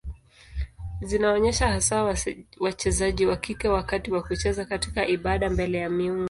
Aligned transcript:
Zinaonyesha 1.01 1.67
hasa 1.67 2.15
wachezaji 2.59 3.25
wa 3.25 3.37
kike 3.37 3.67
wakati 3.69 4.11
wa 4.11 4.23
kucheza 4.23 4.65
katika 4.65 5.07
ibada 5.07 5.49
mbele 5.49 5.77
ya 5.77 5.89
miungu. 5.89 6.19